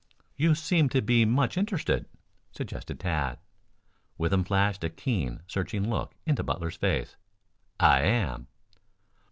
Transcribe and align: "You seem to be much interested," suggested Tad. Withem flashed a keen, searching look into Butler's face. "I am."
"You 0.35 0.55
seem 0.55 0.89
to 0.89 1.01
be 1.03 1.25
much 1.25 1.59
interested," 1.59 2.07
suggested 2.51 2.99
Tad. 2.99 3.37
Withem 4.17 4.43
flashed 4.45 4.83
a 4.83 4.89
keen, 4.89 5.43
searching 5.45 5.87
look 5.91 6.15
into 6.25 6.41
Butler's 6.41 6.77
face. 6.77 7.17
"I 7.79 8.01
am." 8.01 8.47